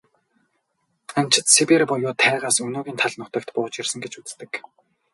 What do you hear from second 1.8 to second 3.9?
буюу тайгаас өнөөгийн тал нутагт бууж